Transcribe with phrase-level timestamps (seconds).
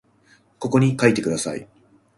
[0.57, 1.67] ここに書いてください